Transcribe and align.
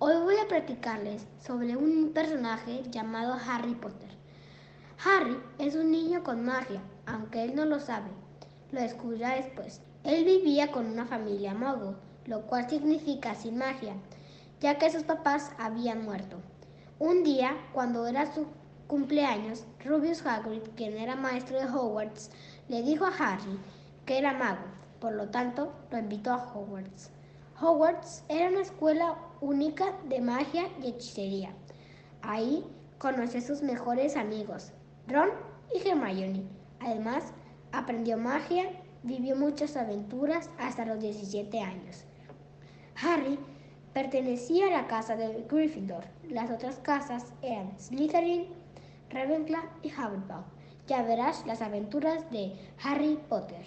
Hoy 0.00 0.16
voy 0.16 0.34
a 0.38 0.48
platicarles 0.48 1.24
sobre 1.38 1.76
un 1.76 2.10
personaje 2.12 2.82
llamado 2.90 3.38
Harry 3.48 3.76
Potter. 3.76 4.10
Harry 5.04 5.38
es 5.58 5.76
un 5.76 5.92
niño 5.92 6.24
con 6.24 6.44
magia, 6.44 6.82
aunque 7.06 7.44
él 7.44 7.54
no 7.54 7.64
lo 7.64 7.78
sabe. 7.78 8.10
Lo 8.72 8.80
descubrirá 8.80 9.36
después. 9.36 9.80
Él 10.02 10.24
vivía 10.24 10.72
con 10.72 10.86
una 10.86 11.06
familia 11.06 11.54
mogo, 11.54 11.94
lo 12.26 12.42
cual 12.42 12.68
significa 12.68 13.36
sin 13.36 13.56
magia, 13.56 13.94
ya 14.60 14.78
que 14.78 14.90
sus 14.90 15.04
papás 15.04 15.52
habían 15.58 16.04
muerto. 16.04 16.38
Un 16.98 17.22
día, 17.22 17.56
cuando 17.72 18.08
era 18.08 18.34
su 18.34 18.48
cumpleaños, 18.88 19.64
Rubius 19.84 20.26
Hagrid, 20.26 20.62
quien 20.76 20.98
era 20.98 21.14
maestro 21.14 21.60
de 21.60 21.66
Hogwarts, 21.66 22.32
le 22.68 22.82
dijo 22.82 23.06
a 23.06 23.16
Harry 23.16 23.60
que 24.06 24.18
era 24.18 24.32
mago, 24.32 24.64
por 24.98 25.12
lo 25.12 25.28
tanto 25.28 25.72
lo 25.92 25.98
invitó 25.98 26.32
a 26.32 26.52
Hogwarts. 26.52 27.12
Hogwarts 27.60 28.24
era 28.28 28.48
una 28.48 28.62
escuela 28.62 29.16
única 29.40 29.92
de 30.08 30.20
magia 30.20 30.68
y 30.82 30.88
hechicería. 30.88 31.54
Ahí 32.22 32.64
conoció 32.98 33.38
a 33.38 33.42
sus 33.42 33.62
mejores 33.62 34.16
amigos, 34.16 34.72
Ron 35.06 35.30
y 35.72 35.86
Hermione. 35.86 36.42
Además, 36.80 37.32
aprendió 37.70 38.18
magia, 38.18 38.70
vivió 39.04 39.36
muchas 39.36 39.76
aventuras 39.76 40.50
hasta 40.58 40.84
los 40.84 40.98
17 41.00 41.60
años. 41.60 42.04
Harry 43.00 43.38
pertenecía 43.92 44.66
a 44.66 44.82
la 44.82 44.86
casa 44.88 45.14
de 45.14 45.44
Gryffindor. 45.48 46.04
Las 46.28 46.50
otras 46.50 46.78
casas 46.78 47.32
eran 47.40 47.78
Slytherin, 47.78 48.48
Ravenclaw 49.10 49.62
y 49.82 49.88
Hufflepuff. 49.88 50.44
Ya 50.88 51.02
verás 51.02 51.46
las 51.46 51.62
aventuras 51.62 52.30
de 52.32 52.52
Harry 52.82 53.18
Potter. 53.28 53.64